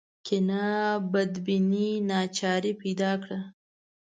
کینه 0.25 0.65
بدبیني 1.11 1.89
ناچاري 2.09 2.73
پیدا 2.81 3.11
کړه 3.23 3.39